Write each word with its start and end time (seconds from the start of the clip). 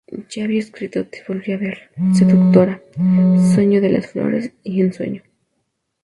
Ya 0.35 0.45
había 0.45 0.57
escrito 0.61 1.05
"Te 1.05 1.23
volví 1.27 1.51
a 1.51 1.57
ver", 1.59 1.91
"Seductora", 2.15 2.81
"Sueño 3.53 3.79
de 3.81 3.89
las 3.89 4.07
Flores" 4.07 4.51
y 4.63 4.81
"Ensueño". 4.81 5.21